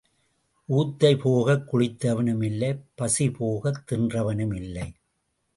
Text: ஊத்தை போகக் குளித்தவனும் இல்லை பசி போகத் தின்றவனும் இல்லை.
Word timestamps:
ஊத்தை 0.69 1.19
போகக் 1.19 1.67
குளித்தவனும் 1.71 2.43
இல்லை 2.43 2.71
பசி 2.95 3.31
போகத் 3.31 3.83
தின்றவனும் 3.91 4.55
இல்லை. 4.55 4.87